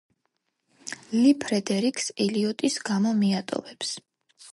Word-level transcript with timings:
ლი 1.17 1.33
ფრედერიკს 1.43 2.07
ელიოტის 2.25 2.79
გამო 2.89 3.13
მიატოვებს. 3.21 3.93